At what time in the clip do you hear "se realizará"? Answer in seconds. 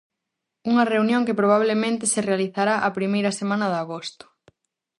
2.13-2.75